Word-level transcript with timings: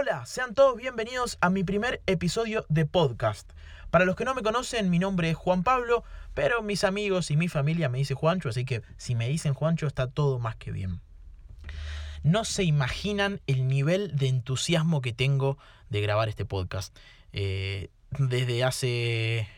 Hola, 0.00 0.24
sean 0.26 0.54
todos 0.54 0.76
bienvenidos 0.76 1.38
a 1.40 1.50
mi 1.50 1.64
primer 1.64 2.00
episodio 2.06 2.64
de 2.68 2.86
podcast. 2.86 3.50
Para 3.90 4.04
los 4.04 4.14
que 4.14 4.24
no 4.24 4.32
me 4.32 4.44
conocen, 4.44 4.90
mi 4.90 5.00
nombre 5.00 5.28
es 5.28 5.36
Juan 5.36 5.64
Pablo, 5.64 6.04
pero 6.34 6.62
mis 6.62 6.84
amigos 6.84 7.32
y 7.32 7.36
mi 7.36 7.48
familia 7.48 7.88
me 7.88 7.98
dicen 7.98 8.16
Juancho, 8.16 8.48
así 8.48 8.64
que 8.64 8.82
si 8.96 9.16
me 9.16 9.28
dicen 9.28 9.54
Juancho 9.54 9.88
está 9.88 10.08
todo 10.08 10.38
más 10.38 10.54
que 10.54 10.70
bien. 10.70 11.00
No 12.22 12.44
se 12.44 12.62
imaginan 12.62 13.40
el 13.48 13.66
nivel 13.66 14.16
de 14.16 14.28
entusiasmo 14.28 15.00
que 15.00 15.12
tengo 15.12 15.58
de 15.90 16.00
grabar 16.00 16.28
este 16.28 16.44
podcast. 16.44 16.96
Eh, 17.32 17.90
desde 18.20 18.62
hace 18.62 19.48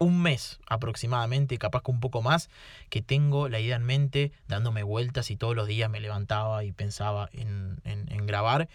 un 0.00 0.20
mes 0.20 0.58
aproximadamente, 0.66 1.56
capaz 1.56 1.82
que 1.84 1.92
un 1.92 2.00
poco 2.00 2.20
más, 2.20 2.50
que 2.90 3.00
tengo 3.00 3.48
la 3.48 3.60
idea 3.60 3.76
en 3.76 3.84
mente, 3.84 4.32
dándome 4.48 4.82
vueltas 4.82 5.30
y 5.30 5.36
todos 5.36 5.54
los 5.54 5.68
días 5.68 5.88
me 5.88 6.00
levantaba 6.00 6.64
y 6.64 6.72
pensaba 6.72 7.28
en, 7.32 7.80
en 7.84 8.26
grabar. 8.26 8.68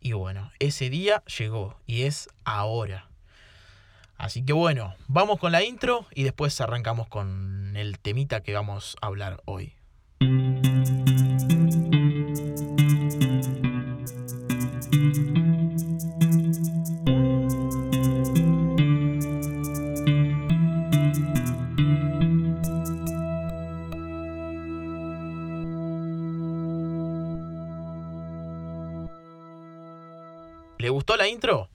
Y 0.00 0.12
bueno, 0.12 0.50
ese 0.58 0.90
día 0.90 1.22
llegó 1.24 1.76
y 1.86 2.02
es 2.02 2.28
ahora. 2.44 3.08
Así 4.18 4.44
que 4.44 4.52
bueno, 4.52 4.94
vamos 5.08 5.38
con 5.38 5.52
la 5.52 5.62
intro 5.62 6.06
y 6.14 6.22
después 6.22 6.60
arrancamos 6.60 7.08
con 7.08 7.76
el 7.76 7.98
temita 7.98 8.42
que 8.42 8.54
vamos 8.54 8.96
a 9.00 9.06
hablar 9.06 9.42
hoy. 9.44 9.74
¿Le 30.78 30.90
gustó 30.90 31.16
la 31.16 31.26
intro? 31.26 31.70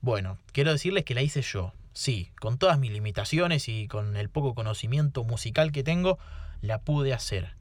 Bueno, 0.00 0.38
quiero 0.52 0.70
decirles 0.70 1.04
que 1.04 1.14
la 1.14 1.22
hice 1.22 1.42
yo. 1.42 1.72
Sí, 1.92 2.30
con 2.40 2.56
todas 2.56 2.78
mis 2.78 2.92
limitaciones 2.92 3.68
y 3.68 3.88
con 3.88 4.16
el 4.16 4.30
poco 4.30 4.54
conocimiento 4.54 5.24
musical 5.24 5.72
que 5.72 5.82
tengo, 5.82 6.18
la 6.60 6.80
pude 6.82 7.12
hacer. 7.12 7.56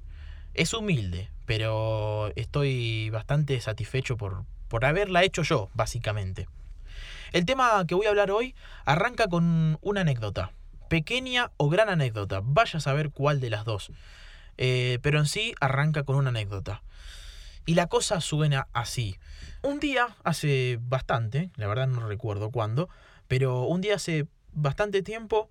Es 0.53 0.75
humilde, 0.75 1.31
pero 1.45 2.31
estoy 2.35 3.09
bastante 3.09 3.59
satisfecho 3.59 4.17
por, 4.17 4.43
por 4.67 4.85
haberla 4.85 5.23
hecho 5.23 5.41
yo, 5.41 5.69
básicamente. 5.73 6.47
El 7.31 7.45
tema 7.45 7.83
que 7.87 7.95
voy 7.95 8.05
a 8.05 8.09
hablar 8.09 8.29
hoy 8.29 8.53
arranca 8.85 9.27
con 9.27 9.79
una 9.81 10.01
anécdota. 10.01 10.51
Pequeña 10.89 11.51
o 11.57 11.69
gran 11.69 11.89
anécdota. 11.89 12.41
Vaya 12.43 12.77
a 12.77 12.81
saber 12.81 13.09
cuál 13.09 13.39
de 13.39 13.49
las 13.49 13.65
dos. 13.65 13.91
Eh, 14.57 14.99
pero 15.01 15.17
en 15.17 15.25
sí 15.25 15.55
arranca 15.59 16.03
con 16.03 16.15
una 16.15 16.29
anécdota. 16.29 16.83
Y 17.67 17.75
la 17.75 17.87
cosa 17.87 18.21
suena 18.21 18.69
así. 18.71 19.19
Un 19.61 19.81
día, 19.81 20.15
hace 20.23 20.79
bastante, 20.81 21.51
la 21.57 21.67
verdad 21.67 21.87
no 21.87 22.07
recuerdo 22.07 22.49
cuándo, 22.49 22.87
pero 23.27 23.63
un 23.63 23.81
día 23.81 23.95
hace 23.95 24.25
bastante 24.53 25.03
tiempo 25.03 25.49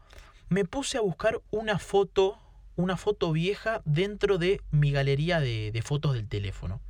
me 0.48 0.64
puse 0.64 0.96
a 0.96 1.02
buscar 1.02 1.42
una 1.50 1.78
foto, 1.78 2.38
una 2.74 2.96
foto 2.96 3.32
vieja 3.32 3.82
dentro 3.84 4.38
de 4.38 4.62
mi 4.70 4.92
galería 4.92 5.40
de, 5.40 5.70
de 5.72 5.82
fotos 5.82 6.14
del 6.14 6.26
teléfono. 6.26 6.80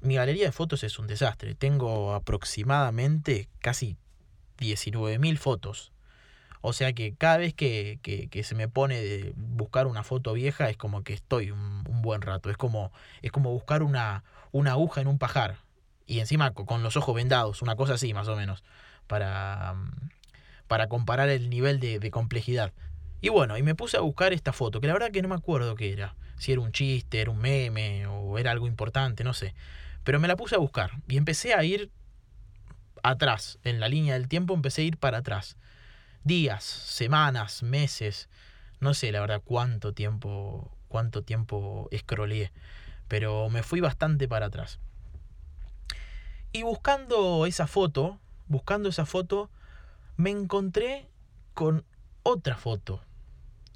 Mi 0.00 0.16
galería 0.16 0.46
de 0.46 0.52
fotos 0.52 0.82
es 0.82 0.98
un 0.98 1.06
desastre. 1.06 1.54
Tengo 1.54 2.12
aproximadamente 2.12 3.48
casi 3.60 3.98
19.000 4.58 5.36
fotos. 5.36 5.92
O 6.68 6.72
sea 6.72 6.92
que 6.94 7.14
cada 7.14 7.36
vez 7.36 7.54
que, 7.54 8.00
que, 8.02 8.26
que, 8.26 8.42
se 8.42 8.56
me 8.56 8.66
pone 8.66 9.00
de 9.00 9.32
buscar 9.36 9.86
una 9.86 10.02
foto 10.02 10.32
vieja 10.32 10.68
es 10.68 10.76
como 10.76 11.04
que 11.04 11.12
estoy 11.12 11.52
un, 11.52 11.84
buen 12.02 12.22
rato. 12.22 12.50
Es 12.50 12.56
como, 12.56 12.90
es 13.22 13.30
como 13.30 13.52
buscar 13.52 13.84
una, 13.84 14.24
una 14.50 14.72
aguja 14.72 15.00
en 15.00 15.06
un 15.06 15.16
pajar. 15.16 15.58
Y 16.08 16.18
encima 16.18 16.50
con 16.54 16.82
los 16.82 16.96
ojos 16.96 17.14
vendados, 17.14 17.62
una 17.62 17.76
cosa 17.76 17.94
así 17.94 18.12
más 18.14 18.26
o 18.26 18.34
menos. 18.34 18.64
Para, 19.06 19.76
para 20.66 20.88
comparar 20.88 21.28
el 21.28 21.50
nivel 21.50 21.78
de, 21.78 22.00
de 22.00 22.10
complejidad. 22.10 22.72
Y 23.20 23.28
bueno, 23.28 23.56
y 23.56 23.62
me 23.62 23.76
puse 23.76 23.96
a 23.96 24.00
buscar 24.00 24.32
esta 24.32 24.52
foto, 24.52 24.80
que 24.80 24.88
la 24.88 24.92
verdad 24.92 25.12
que 25.12 25.22
no 25.22 25.28
me 25.28 25.36
acuerdo 25.36 25.76
qué 25.76 25.92
era. 25.92 26.16
Si 26.36 26.50
era 26.50 26.60
un 26.60 26.72
chiste, 26.72 27.20
era 27.20 27.30
un 27.30 27.38
meme 27.38 28.08
o 28.08 28.38
era 28.38 28.50
algo 28.50 28.66
importante, 28.66 29.22
no 29.22 29.34
sé. 29.34 29.54
Pero 30.02 30.18
me 30.18 30.26
la 30.26 30.34
puse 30.34 30.56
a 30.56 30.58
buscar 30.58 30.90
y 31.06 31.16
empecé 31.16 31.54
a 31.54 31.62
ir 31.62 31.92
atrás. 33.04 33.60
En 33.62 33.78
la 33.78 33.88
línea 33.88 34.14
del 34.14 34.26
tiempo 34.26 34.52
empecé 34.52 34.82
a 34.82 34.86
ir 34.86 34.96
para 34.96 35.18
atrás 35.18 35.56
días, 36.26 36.64
semanas, 36.64 37.62
meses, 37.62 38.28
no 38.80 38.94
sé 38.94 39.12
la 39.12 39.20
verdad 39.20 39.42
cuánto 39.44 39.94
tiempo, 39.94 40.76
cuánto 40.88 41.22
tiempo 41.22 41.86
escroleé, 41.92 42.50
pero 43.06 43.48
me 43.48 43.62
fui 43.62 43.80
bastante 43.80 44.26
para 44.26 44.46
atrás. 44.46 44.80
Y 46.50 46.64
buscando 46.64 47.46
esa 47.46 47.68
foto, 47.68 48.18
buscando 48.48 48.88
esa 48.88 49.06
foto, 49.06 49.50
me 50.16 50.30
encontré 50.30 51.08
con 51.54 51.84
otra 52.24 52.56
foto. 52.56 53.02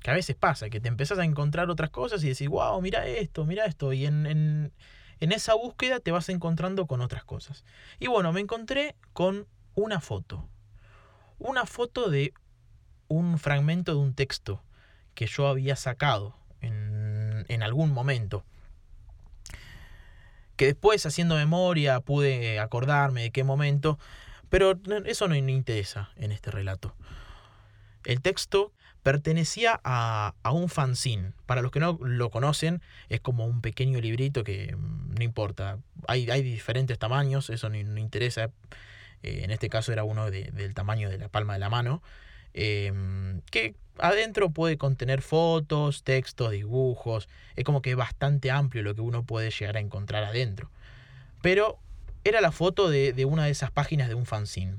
Que 0.03 0.11
a 0.11 0.15
veces 0.15 0.35
pasa, 0.35 0.71
que 0.71 0.81
te 0.81 0.89
empezás 0.89 1.19
a 1.19 1.25
encontrar 1.25 1.71
otras 1.71 1.91
cosas 1.91 2.25
y 2.25 2.29
decís, 2.31 2.49
wow, 2.49 2.81
mira 2.83 3.07
esto, 3.07 3.45
mira 3.45 3.67
esto. 3.67 3.93
Y 3.93 4.07
en, 4.07 4.27
en, 4.27 4.73
en 5.21 5.33
esa 5.33 5.55
búsqueda 5.55 6.01
te 6.01 6.11
vas 6.11 6.29
encontrando 6.29 6.87
con 6.87 7.01
otras 7.01 7.23
cosas. 7.23 7.65
Y 8.01 8.09
bueno, 8.09 8.33
me 8.33 8.41
encontré 8.41 8.97
con 9.13 9.47
una 9.75 10.01
foto 10.01 10.49
una 11.41 11.65
foto 11.65 12.11
de 12.11 12.35
un 13.11 13.39
fragmento 13.39 13.93
de 13.93 13.99
un 13.99 14.15
texto 14.15 14.63
que 15.15 15.27
yo 15.27 15.49
había 15.49 15.77
sacado 15.77 16.35
en, 16.63 17.45
en, 17.49 17.63
algún 17.63 17.93
momento. 17.93 18.45
Que 20.57 20.67
después, 20.67 21.05
haciendo 21.05 21.37
memoria, 21.37 22.01
pude 22.01 22.59
acordarme 22.59 23.23
de 23.23 23.31
qué 23.31 23.45
momento, 23.45 23.99
pero 24.49 24.79
eso 25.05 25.29
no 25.29 25.35
me 25.35 25.53
interesa 25.53 26.11
en 26.17 26.33
este 26.33 26.51
relato. 26.51 26.95
El 28.05 28.23
texto 28.23 28.73
pertenecía 29.03 29.81
a, 29.85 30.35
a, 30.43 30.53
un 30.53 30.69
fanzine. 30.69 31.33
Para 31.47 31.63
los 31.63 31.71
que 31.71 31.81
no 31.81 31.99
lo 32.01 32.31
conocen, 32.31 32.81
es 33.09 33.21
como 33.21 33.47
un 33.47 33.61
pequeño 33.61 34.01
librito 34.01 34.45
que 34.45 34.75
mm, 34.77 35.15
no 35.19 35.25
importa. 35.25 35.79
Hay, 36.07 36.31
hay 36.31 36.43
diferentes 36.43 36.99
tamaños, 36.99 37.51
eso 37.51 37.69
no, 37.69 37.83
no 37.83 37.99
interesa 37.99 38.51
eh, 39.23 39.41
en 39.45 39.51
este 39.51 39.69
caso 39.69 39.93
era 39.93 40.05
uno 40.05 40.31
de, 40.31 40.51
del 40.53 40.75
tamaño 40.75 41.09
de 41.11 41.19
la 41.19 41.29
palma 41.29 41.55
de 41.55 41.59
la 41.59 41.69
mano, 41.69 42.03
eh, 42.55 42.93
que 43.51 43.75
adentro 43.99 44.51
puede 44.51 44.79
contener 44.79 45.23
fotos, 45.23 46.03
textos, 46.03 46.53
dibujos, 46.53 47.29
es 47.57 47.65
como 47.65 47.83
que 47.83 47.91
es 47.91 47.97
bastante 47.97 48.51
amplio 48.51 48.83
lo 48.83 48.95
que 48.95 49.01
uno 49.01 49.25
puede 49.25 49.51
llegar 49.51 49.77
a 49.77 49.81
encontrar 49.81 50.25
adentro. 50.25 50.71
Pero 51.43 51.79
era 52.25 52.41
la 52.41 52.53
foto 52.53 52.91
de, 52.91 53.13
de 53.13 53.25
una 53.25 53.45
de 53.45 53.51
esas 53.51 53.71
páginas 53.71 54.09
de 54.09 54.15
un 54.15 54.27
fanzine. 54.27 54.77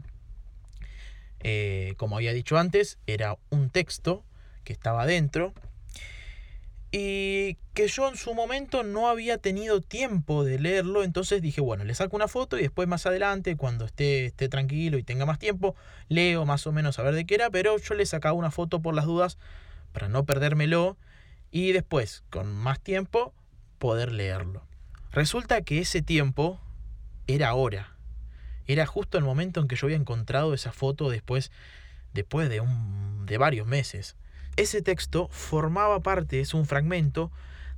Eh, 1.43 1.95
como 1.97 2.17
había 2.17 2.33
dicho 2.33 2.57
antes, 2.57 2.97
era 3.07 3.37
un 3.49 3.69
texto 3.69 4.23
que 4.63 4.73
estaba 4.73 5.03
adentro 5.03 5.53
y 6.91 7.56
que 7.74 7.88
yo 7.88 8.09
en 8.09 8.18
su 8.18 8.34
momento 8.34 8.84
no 8.84 9.07
había 9.07 9.38
tenido 9.38 9.79
tiempo 9.79 10.44
de 10.44 10.59
leerlo, 10.59 11.03
entonces 11.03 11.41
dije, 11.41 11.62
bueno, 11.62 11.85
le 11.85 11.96
saco 11.96 12.18
una 12.18 12.28
foto 12.28 12.57
y 12.57 12.63
después 12.63 12.88
más 12.88 13.06
adelante, 13.06 13.56
cuando 13.56 13.85
esté, 13.85 14.25
esté 14.25 14.50
tranquilo 14.50 14.97
y 14.97 15.03
tenga 15.03 15.25
más 15.25 15.40
tiempo, 15.40 15.75
leo 16.09 16.46
más 16.46 16.68
o 16.68 16.74
menos 16.74 17.00
a 17.00 17.03
ver 17.03 17.16
de 17.16 17.25
qué 17.25 17.35
era, 17.35 17.50
pero 17.50 17.78
yo 17.78 17.94
le 17.94 18.06
sacaba 18.06 18.34
una 18.34 18.51
foto 18.51 18.81
por 18.81 18.94
las 18.94 19.06
dudas 19.06 19.38
para 19.94 20.09
no 20.09 20.25
perdérmelo 20.25 20.97
y 21.50 21.72
después, 21.72 22.24
con 22.30 22.51
más 22.51 22.81
tiempo, 22.81 23.34
poder 23.80 24.12
leerlo. 24.12 24.62
Resulta 25.13 25.62
que 25.62 25.80
ese 25.80 26.01
tiempo 26.01 26.59
era 27.28 27.50
ahora. 27.50 27.96
Era 28.68 28.85
justo 28.85 29.18
el 29.18 29.24
momento 29.24 29.62
en 29.62 29.68
que 29.68 29.75
yo 29.75 29.88
había 29.88 29.97
encontrado 29.97 30.53
esa 30.53 30.74
foto 30.74 31.09
después, 31.09 31.51
después 32.13 32.50
de, 32.50 32.59
un, 32.59 33.25
de 33.25 33.38
varios 33.38 33.66
meses 33.66 34.18
ese 34.57 34.81
texto 34.81 35.28
formaba 35.29 36.01
parte, 36.01 36.39
es 36.39 36.53
un 36.53 36.66
fragmento, 36.66 37.31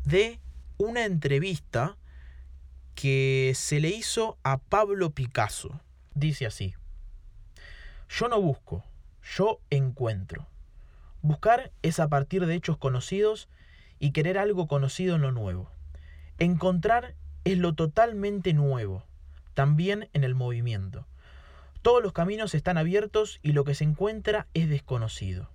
de 0.05 0.39
una 0.77 1.05
entrevista 1.05 1.97
que 2.95 3.53
se 3.55 3.79
le 3.79 3.89
hizo 3.89 4.37
a 4.43 4.57
Pablo 4.57 5.11
Picasso. 5.11 5.79
Dice 6.13 6.45
así, 6.45 6.75
yo 8.09 8.27
no 8.27 8.39
busco, 8.39 8.83
yo 9.35 9.59
encuentro. 9.69 10.47
Buscar 11.21 11.71
es 11.81 11.99
a 11.99 12.09
partir 12.09 12.45
de 12.45 12.55
hechos 12.55 12.77
conocidos 12.77 13.47
y 13.99 14.11
querer 14.11 14.37
algo 14.37 14.67
conocido 14.67 15.15
en 15.15 15.21
lo 15.21 15.31
nuevo. 15.31 15.71
Encontrar 16.37 17.15
es 17.45 17.57
lo 17.57 17.73
totalmente 17.73 18.53
nuevo, 18.53 19.03
también 19.53 20.09
en 20.13 20.23
el 20.23 20.35
movimiento. 20.35 21.07
Todos 21.81 22.03
los 22.03 22.13
caminos 22.13 22.53
están 22.55 22.77
abiertos 22.77 23.39
y 23.41 23.53
lo 23.53 23.63
que 23.63 23.75
se 23.75 23.83
encuentra 23.83 24.47
es 24.53 24.69
desconocido. 24.69 25.52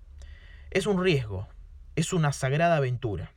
Es 0.71 0.87
un 0.87 1.03
riesgo, 1.03 1.49
es 1.97 2.13
una 2.13 2.31
sagrada 2.31 2.77
aventura. 2.77 3.33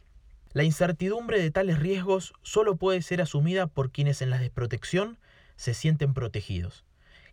La 0.51 0.63
incertidumbre 0.63 1.41
de 1.41 1.49
tales 1.49 1.79
riesgos 1.79 2.33
solo 2.41 2.75
puede 2.75 3.01
ser 3.01 3.21
asumida 3.21 3.67
por 3.67 3.89
quienes 3.89 4.21
en 4.21 4.29
la 4.29 4.37
desprotección 4.37 5.17
se 5.55 5.73
sienten 5.73 6.13
protegidos, 6.13 6.83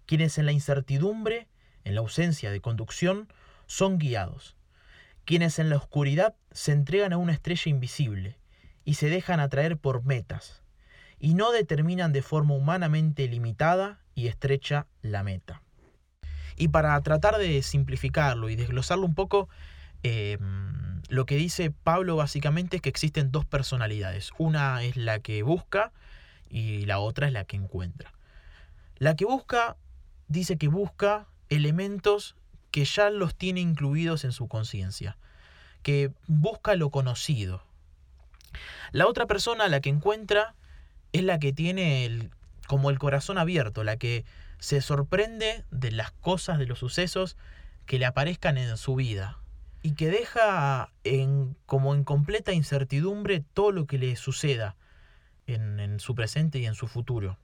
quienes 0.06 0.38
en 0.38 0.46
la 0.46 0.52
incertidumbre, 0.52 1.48
en 1.82 1.96
la 1.96 2.00
ausencia 2.00 2.52
de 2.52 2.60
conducción, 2.60 3.26
son 3.66 3.98
guiados, 3.98 4.54
quienes 5.24 5.58
en 5.58 5.68
la 5.68 5.76
oscuridad 5.76 6.36
se 6.52 6.70
entregan 6.70 7.12
a 7.12 7.16
una 7.16 7.32
estrella 7.32 7.68
invisible 7.68 8.38
y 8.84 8.94
se 8.94 9.08
dejan 9.08 9.40
atraer 9.40 9.78
por 9.78 10.04
metas, 10.04 10.62
y 11.18 11.34
no 11.34 11.50
determinan 11.50 12.12
de 12.12 12.22
forma 12.22 12.54
humanamente 12.54 13.26
limitada 13.26 13.98
y 14.14 14.28
estrecha 14.28 14.86
la 15.02 15.24
meta. 15.24 15.60
Y 16.56 16.68
para 16.68 17.00
tratar 17.02 17.36
de 17.38 17.62
simplificarlo 17.62 18.48
y 18.48 18.54
desglosarlo 18.54 19.04
un 19.04 19.16
poco, 19.16 19.48
em, 20.02 21.02
lo 21.08 21.24
que 21.24 21.36
dice 21.36 21.70
Pablo 21.70 22.16
básicamente 22.16 22.76
es 22.76 22.82
que 22.82 22.88
existen 22.90 23.32
dos 23.32 23.46
personalidades. 23.46 24.30
Una 24.38 24.82
es 24.82 24.96
la 24.96 25.20
que 25.20 25.42
busca 25.42 25.92
y 26.50 26.84
la 26.86 26.98
otra 26.98 27.26
es 27.26 27.32
la 27.32 27.44
que 27.44 27.56
encuentra. 27.56 28.12
La 28.96 29.16
que 29.16 29.24
busca 29.24 29.76
dice 30.28 30.58
que 30.58 30.68
busca 30.68 31.26
elementos 31.48 32.36
que 32.70 32.84
ya 32.84 33.08
los 33.10 33.34
tiene 33.34 33.60
incluidos 33.60 34.24
en 34.24 34.32
su 34.32 34.48
conciencia, 34.48 35.16
que 35.82 36.12
busca 36.26 36.74
lo 36.74 36.90
conocido. 36.90 37.62
La 38.92 39.06
otra 39.06 39.26
persona, 39.26 39.68
la 39.68 39.80
que 39.80 39.88
encuentra, 39.88 40.54
es 41.12 41.22
la 41.22 41.38
que 41.38 41.54
tiene 41.54 42.04
el, 42.04 42.30
como 42.66 42.90
el 42.90 42.98
corazón 42.98 43.38
abierto, 43.38 43.84
la 43.84 43.96
que 43.96 44.26
se 44.58 44.82
sorprende 44.82 45.64
de 45.70 45.90
las 45.90 46.10
cosas, 46.10 46.58
de 46.58 46.66
los 46.66 46.80
sucesos 46.80 47.36
que 47.86 47.98
le 47.98 48.04
aparezcan 48.04 48.58
en 48.58 48.76
su 48.76 48.94
vida 48.94 49.38
y 49.88 49.94
que 49.94 50.10
deja 50.10 50.92
en, 51.02 51.56
como 51.64 51.94
en 51.94 52.04
completa 52.04 52.52
incertidumbre 52.52 53.42
todo 53.54 53.72
lo 53.72 53.86
que 53.86 53.96
le 53.96 54.16
suceda 54.16 54.76
en, 55.46 55.80
en 55.80 55.98
su 55.98 56.14
presente 56.14 56.58
y 56.58 56.66
en 56.66 56.74
su 56.74 56.88
futuro. 56.88 57.38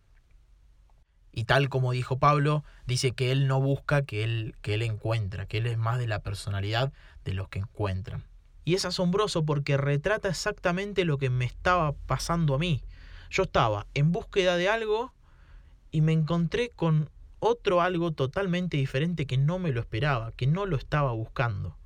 Y 1.33 1.45
tal 1.45 1.71
como 1.71 1.93
dijo 1.93 2.19
Pablo, 2.19 2.63
dice 2.87 3.13
que 3.13 3.33
él 3.33 3.49
no 3.49 3.63
busca, 3.63 4.03
que 4.03 4.25
él, 4.25 4.57
que 4.61 4.75
él 4.75 4.83
encuentra, 4.83 5.47
que 5.47 5.57
él 5.57 5.67
es 5.67 5.79
más 5.79 5.99
de 5.99 6.07
la 6.07 6.19
personalidad 6.19 6.93
de 7.25 7.33
los 7.33 7.49
que 7.49 7.61
encuentran. 7.61 8.25
Y 8.67 8.75
es 8.75 8.85
asombroso 8.85 9.47
porque 9.47 9.79
retrata 9.79 10.29
exactamente 10.29 11.07
lo 11.07 11.17
que 11.17 11.31
me 11.31 11.47
estaba 11.47 11.93
pasando 11.93 12.57
a 12.57 12.59
mí. 12.59 12.85
Yo 13.31 13.45
estaba 13.45 13.87
en 13.95 14.13
búsqueda 14.13 14.59
de 14.59 14.69
algo 14.69 15.15
y 15.91 16.03
me 16.03 16.13
encontré 16.13 16.73
con 16.77 17.09
otro 17.39 17.81
algo 17.81 18.13
totalmente 18.13 18.77
diferente 18.77 19.27
que 19.27 19.39
no 19.39 19.59
me 19.59 19.73
lo 19.73 19.81
esperaba, 19.81 20.33
que 20.33 20.47
no 20.47 20.67
lo 20.67 20.77
estaba 20.77 21.13
buscando. 21.13 21.79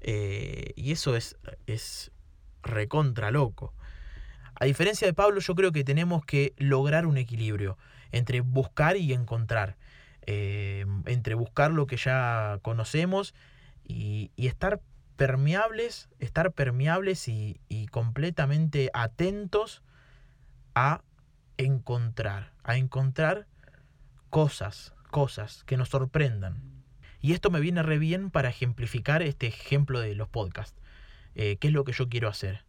Eh, 0.00 0.72
y 0.76 0.92
eso 0.92 1.16
es, 1.16 1.36
es 1.66 2.10
recontra 2.62 3.30
loco. 3.30 3.74
A 4.54 4.66
diferencia 4.66 5.06
de 5.06 5.14
Pablo, 5.14 5.40
yo 5.40 5.54
creo 5.54 5.72
que 5.72 5.84
tenemos 5.84 6.24
que 6.24 6.52
lograr 6.58 7.06
un 7.06 7.16
equilibrio 7.16 7.78
entre 8.12 8.40
buscar 8.40 8.96
y 8.96 9.12
encontrar, 9.12 9.76
eh, 10.26 10.84
entre 11.06 11.34
buscar 11.34 11.70
lo 11.70 11.86
que 11.86 11.96
ya 11.96 12.58
conocemos 12.62 13.34
y, 13.84 14.30
estar 14.36 14.80
permeables, 15.16 16.08
estar 16.18 16.52
permeables 16.52 17.26
y, 17.28 17.58
completamente 17.90 18.90
atentos 18.92 19.82
a 20.74 21.02
encontrar, 21.56 22.52
a 22.62 22.76
encontrar 22.76 23.46
cosas, 24.28 24.94
cosas 25.10 25.64
que 25.64 25.76
nos 25.76 25.88
sorprendan. 25.88 26.79
Y 27.20 27.32
esto 27.32 27.50
me 27.50 27.60
viene 27.60 27.82
re 27.82 27.98
bien 27.98 28.30
para 28.30 28.48
ejemplificar 28.48 29.22
este 29.22 29.46
ejemplo 29.46 30.00
de 30.00 30.14
los 30.14 30.28
podcasts. 30.28 30.80
Eh, 31.34 31.56
¿Qué 31.60 31.68
es 31.68 31.74
lo 31.74 31.84
que 31.84 31.92
yo 31.92 32.08
quiero 32.08 32.28
hacer? 32.28 32.64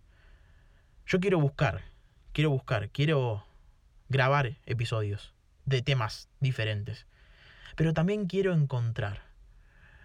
Yo 1.06 1.20
quiero 1.20 1.40
buscar, 1.40 1.84
quiero 2.34 2.50
buscar, 2.50 2.90
quiero 2.90 3.46
grabar 4.10 4.58
episodios 4.66 5.34
de 5.66 5.82
temas 5.82 6.30
diferentes. 6.40 7.08
Pero 7.76 7.94
también 7.94 8.28
quiero 8.28 8.54
encontrar. 8.54 9.24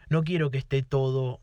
No 0.08 0.22
quiero 0.22 0.50
que 0.50 0.58
esté 0.58 0.82
todo 0.82 1.40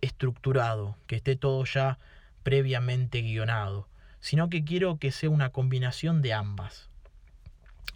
estructurado, 0.00 0.96
que 1.06 1.16
esté 1.16 1.34
todo 1.34 1.64
ya 1.64 1.98
previamente 2.42 3.22
guionado, 3.22 3.88
sino 4.20 4.48
que 4.48 4.64
quiero 4.64 4.98
que 4.98 5.10
sea 5.10 5.30
una 5.30 5.50
combinación 5.50 6.22
de 6.22 6.32
ambas. 6.32 6.88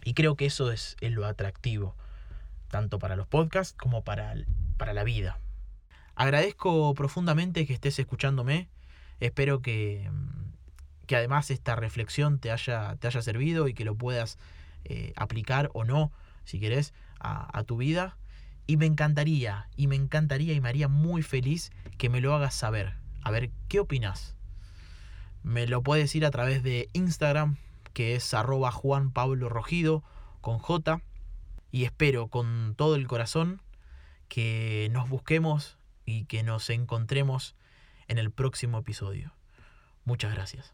Y 0.03 0.13
creo 0.13 0.35
que 0.35 0.45
eso 0.45 0.71
es, 0.71 0.97
lo 1.01 1.25
atractivo, 1.25 1.95
tanto 2.69 2.99
para 2.99 3.15
los 3.15 3.27
podcasts 3.27 3.75
como 3.77 4.03
para, 4.03 4.33
para 4.77 4.93
la 4.93 5.03
vida. 5.03 5.39
Agradezco 6.15 6.93
profundamente 6.93 7.65
que 7.65 7.73
estés 7.73 7.99
escuchándome. 7.99 8.69
Espero 9.19 9.61
que, 9.61 10.09
que 11.07 11.15
además 11.15 11.49
esta 11.49 11.75
reflexión 11.75 12.39
te 12.39 12.51
haya, 12.51 12.95
te 12.97 13.07
haya 13.07 13.21
servido 13.21 13.67
y 13.67 13.73
que 13.73 13.85
lo 13.85 13.95
puedas 13.95 14.37
eh, 14.85 15.13
aplicar 15.15 15.69
o 15.73 15.83
no, 15.83 16.11
si 16.45 16.59
querés, 16.59 16.93
a, 17.19 17.63
tu 17.63 17.77
vida. 17.77 18.17
Y 18.67 18.77
me 18.77 18.85
encantaría, 18.85 19.67
y 19.75 19.87
me 19.87 19.95
encantaría 19.95 20.53
y 20.53 20.61
me 20.61 20.69
haría 20.69 20.87
muy 20.87 21.23
feliz 21.23 21.71
que 21.97 22.09
me 22.09 22.21
lo 22.21 22.33
hagas 22.35 22.53
saber. 22.53 22.95
A 23.23 23.31
ver, 23.31 23.49
¿qué 23.67 23.79
opinas? 23.79 24.35
Me 25.41 25.67
lo 25.67 25.81
puedes 25.81 26.13
ir 26.15 26.25
a 26.25 26.31
través 26.31 26.63
de 26.63 26.89
Instagram, 26.93 27.57
que 27.93 28.15
es 28.15 28.33
arroba 28.33 28.71
Juan 28.71 29.11
Pablo 29.11 29.49
con 30.41 30.59
J. 30.59 31.01
Y 31.71 31.85
espero 31.85 32.27
con 32.27 32.75
todo 32.75 32.95
el 32.95 33.07
corazón 33.07 33.61
que 34.27 34.89
nos 34.91 35.09
busquemos 35.09 35.77
y 36.05 36.25
que 36.25 36.43
nos 36.43 36.69
encontremos 36.69 37.55
en 38.07 38.17
el 38.17 38.31
próximo 38.31 38.79
episodio. 38.79 39.33
Muchas 40.05 40.33
gracias. 40.33 40.73